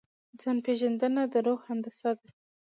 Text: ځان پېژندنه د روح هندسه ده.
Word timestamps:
ځان 0.39 0.57
پېژندنه 0.65 1.21
د 1.33 1.35
روح 1.45 1.59
هندسه 1.67 2.09
ده. 2.19 2.27